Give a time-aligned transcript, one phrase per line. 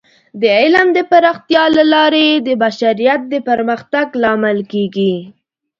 [0.41, 5.15] د علم د پراختیا له لارې د بشریت د پرمختګ لامل کیږي.